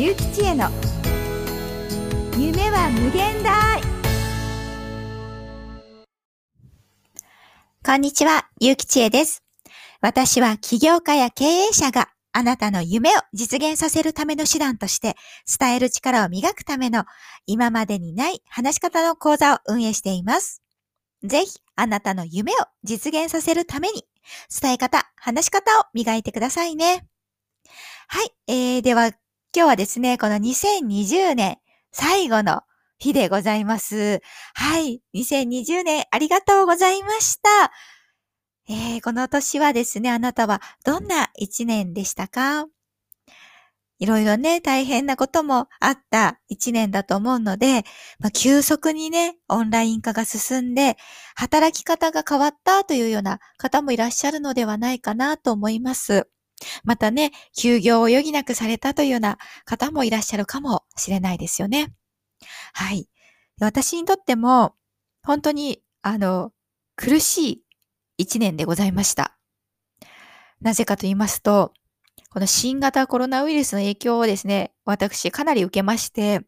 [0.00, 0.70] ゆうきちへの
[2.34, 3.82] 夢は無限大
[7.84, 9.44] こんにちは、ゆうきちえです。
[10.00, 15.16] 私は起業家や経営者があなたの夢を実現させるための手段として
[15.58, 17.04] 伝える力を磨くための
[17.44, 20.62] 今までにない話し方の講座を運営しています。
[21.24, 22.54] ぜひあなたの夢を
[22.84, 24.04] 実現させるために
[24.62, 27.06] 伝え方、話し方を磨いてくださいね。
[28.08, 29.12] はい、えー、では
[29.52, 31.58] 今日はですね、この2020年
[31.90, 32.62] 最後の
[32.98, 34.22] 日でございます。
[34.54, 35.02] はい。
[35.12, 37.72] 2020年ありがとうございました。
[38.68, 42.66] えー、この年はですね、あなたはどんな一年でしたか？
[43.98, 47.82] いろいろね、大変なこともあった一年だと思うので、
[48.20, 50.96] まあ、急速にね、オンライン化が進んで、
[51.34, 56.28] 働き方が変わったというような方もいらっしゃるのではないかなと思います。
[56.84, 61.92] またね、休業を余儀なくされたというような方もいらっしゃるかもしれないですよね。
[62.72, 63.08] はい。
[63.60, 64.74] 私にとっても、
[65.22, 66.52] 本当に、あの、
[66.96, 67.64] 苦しい
[68.18, 69.36] 一年でございました。
[70.60, 71.72] なぜかと言いますと、
[72.30, 76.42] この新型コロナウイルスの影響をですね、私かなり受けまして、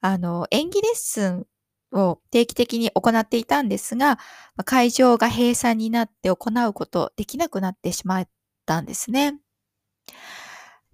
[0.00, 1.46] あの、演技レッスン
[1.92, 4.18] を定期的に行っていたんですが、
[4.64, 8.28] 会場が閉鎖になって行うことできなくなってしまっ
[8.66, 9.38] たんですね。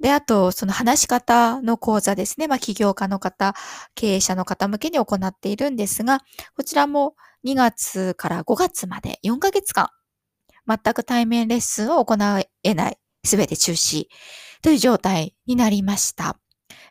[0.00, 2.48] で、あと、その話し方の講座ですね。
[2.48, 3.54] まあ、起業家の方、
[3.94, 6.18] 経営者の方向けに行っているんですが、
[6.56, 9.90] こちらも2月から5月まで4ヶ月間、
[10.66, 12.16] 全く対面レッスンを行
[12.64, 14.06] えない、すべて中止
[14.60, 16.36] という状態になりました。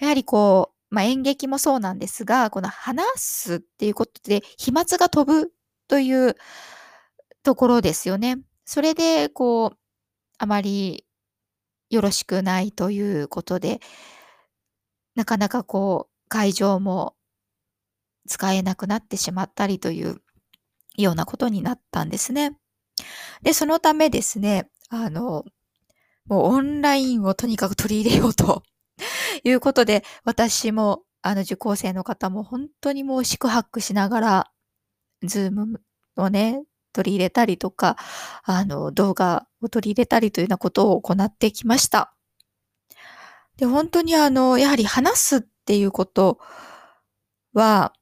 [0.00, 5.52] やはりこう、まあ、演劇もそうなんですが、この話すっていうことで飛沫が飛ぶ
[5.88, 6.34] という
[7.44, 8.38] ところですよね。
[8.64, 9.78] それで、こう、
[10.38, 11.06] あまり
[11.90, 13.80] よろしくないということで、
[15.14, 17.14] なかなかこう、会場も
[18.26, 20.20] 使えなくなってしまったりという
[20.96, 22.56] ようなことになったんですね。
[23.42, 25.44] で、そのためですね、あの、
[26.26, 28.62] もうオンラインをとにかく取り入れようと
[29.44, 34.52] いうことで、私も、あの、受講生の方も本当にもう四苦八苦しながら、
[35.22, 35.80] ズーム
[36.16, 36.62] をね、
[36.96, 37.96] 取り入れたりとか、
[38.44, 42.14] あの、動画を取り入れたりというようなことを行ってきました。
[43.58, 46.38] で、本当にあの、やはり話すっていうこと
[47.52, 47.92] は、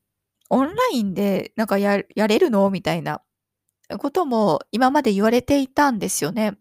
[0.50, 2.70] オンラインでなんかややれるの？
[2.70, 3.22] みたいな
[3.98, 6.58] ことも今まで言われていたんですよね。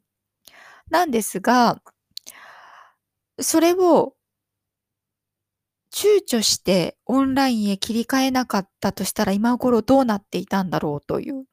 [0.89, 1.81] なんですが、
[3.39, 4.15] それを
[5.93, 11.45] 躊躇してオンラインへ切り替えなかったとしたら今頃どうなっていたんだろうという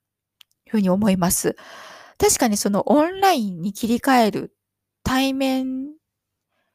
[0.70, 1.56] ふうに思います。
[2.18, 4.54] 確かにそのオンラインに切り替える
[5.02, 5.88] 対面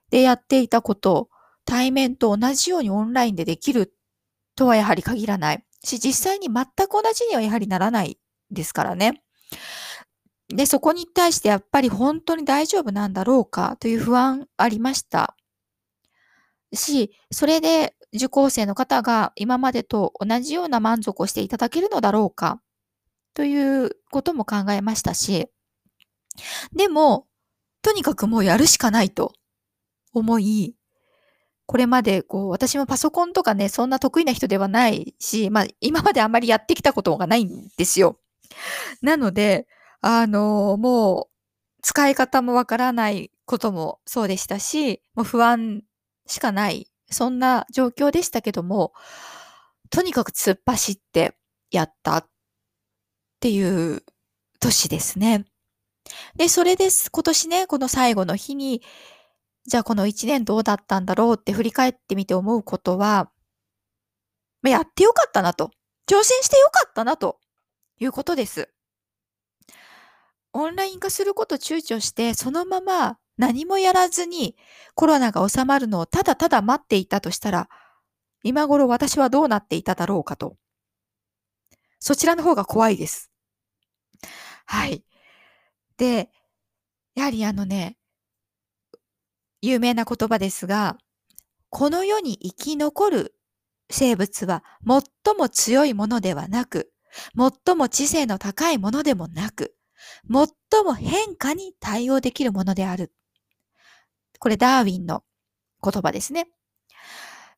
[0.09, 1.29] でやっていたこと、
[1.66, 3.94] 対面と同じようにオンラインでできる
[4.56, 8.19] とはやはり限らないし、実際に全く同じにはやはりならない
[8.51, 9.22] ですからね。
[10.50, 15.35] で、そこに対してやっぱり本当に大丈夫なんだろうかという不安ありました。
[16.73, 22.62] し、それで受講生の方が今までと同じような満足をしていただけるのだろうか
[23.35, 25.47] ということも考えましたし、
[26.75, 27.28] でも、
[27.81, 29.34] とにかくもうやるしかないと
[30.13, 30.75] 思い、
[31.68, 38.19] これまでこう、私もパソコンとかね、そんな得意な人ではないし、まあ今まであんまりやってきたことがないんですよ。
[39.01, 39.68] なので、
[40.01, 45.84] あの、もう使い方もわからないこともそうでしたし、もう不安
[46.28, 48.94] しかない、そんな状況でしたけども、
[49.90, 51.38] とにかく突っ走って
[51.72, 52.28] やった
[53.45, 54.01] っていう
[54.59, 55.45] 年ですね。
[56.35, 57.11] で、それです。
[57.11, 58.81] 今年ね、この最後の日に、
[59.67, 63.29] じゃあこの一年どうだったんだろうって振り返ってみて思うことは、
[64.63, 65.69] やってよかったなと。
[66.07, 67.38] 挑戦してよかったなと
[68.00, 68.67] いうことです。
[70.53, 74.56] オンライン化すること躊躇して、そのまま何もやらずに
[74.95, 77.69] コロナが収まるのをただただ待っていたとしたら、
[78.42, 80.57] 今頃私はどうなっていただろうかと。
[82.00, 83.31] そちらの方が怖いです。
[84.65, 85.03] はい。
[85.97, 86.29] で、
[87.15, 87.97] やはりあのね、
[89.62, 90.97] 有名な言葉ですが、
[91.69, 93.35] この世に生き残る
[93.89, 96.91] 生物は最も強いものではなく、
[97.65, 99.75] 最も知性の高いものでもなく、
[100.31, 103.13] 最も変化に対応できるものである。
[104.39, 105.23] これダーウィンの
[105.83, 106.47] 言葉ですね。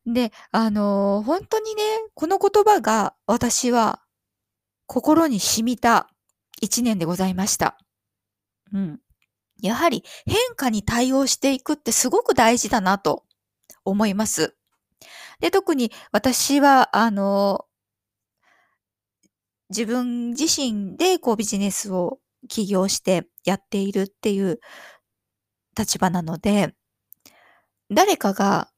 [0.06, 1.82] で、あのー本当にね、
[2.14, 4.00] この言葉が私は
[4.86, 6.08] 心に染みた
[6.60, 7.78] 一年でございました。
[8.72, 9.00] うん。
[9.60, 13.24] やはり変化に対応していくってすごく大事だなと
[13.84, 14.56] 思います。
[15.40, 17.64] で、特に私は、あの、
[19.70, 22.18] 自分自身でこうビジネスを
[22.48, 24.60] 起業してやっているっていう
[25.76, 26.74] 立場なので、
[27.90, 28.70] 誰かが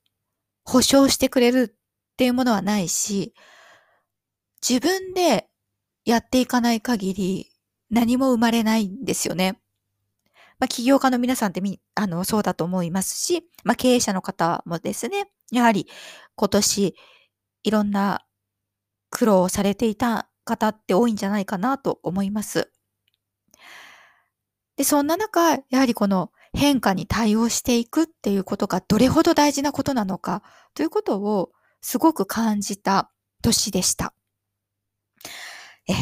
[0.65, 3.35] 保証してくれるっていうものはないし、
[4.67, 5.49] 自分で
[6.05, 7.50] やっていかない限り
[7.91, 9.61] 何も生まれないんですよね。
[10.59, 15.89] まあ、起業家の皆さんってみ、あの、そうだと思いますし、まあ、経営者の方もですね、やはり
[16.37, 16.95] 今年
[17.63, 18.25] いろんな
[19.11, 22.71] 苦労をされていた方って多いんじゃないかなと思います。
[24.77, 30.43] で、そんな中、やはりこの変化に対応していくっていうことがどれほど大事なことなのか
[30.75, 33.11] ということをすごく感じた
[33.43, 34.15] 年でした。
[35.89, 35.93] え、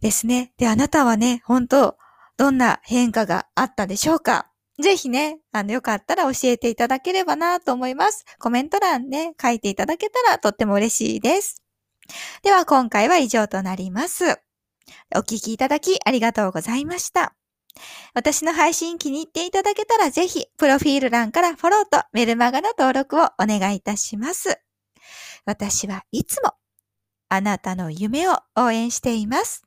[0.00, 0.52] ですね。
[0.56, 1.96] で、あなたはね、本当
[2.36, 4.50] どんな変化があったでしょうか？
[4.82, 8.24] ぜひね、あの、よかったら教えていただければなと思います。
[8.38, 11.62] コメント欄ね、書いていただけたらとっても嬉しいです。
[12.42, 14.40] では、今回は以上となります。
[15.14, 17.34] お聞きいただきありがとうございました。
[18.14, 24.60] 私の配信気に入っていただけたらぜひ、プロフィール欄からフォローとメルマガの登録をお願いいたします。
[25.44, 26.54] 私はいつも
[27.28, 29.62] あなたの夢を応援しています。